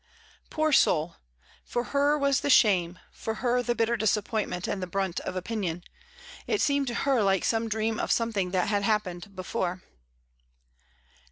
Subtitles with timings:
[0.49, 1.17] Poor soul!
[1.63, 5.83] for her was the shame, for her the bitter disappointment and the brunt of opinion.
[6.47, 9.83] It seemed to her like some dream of something that had happened before.